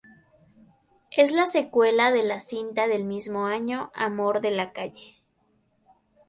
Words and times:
Es 1.11 1.31
la 1.31 1.45
secuela 1.45 2.09
de 2.11 2.23
la 2.23 2.39
cinta 2.39 2.87
del 2.87 3.03
mismo 3.03 3.45
año 3.45 3.91
"Amor 3.93 4.41
de 4.41 4.49
la 4.49 4.73
calle". 4.73 5.21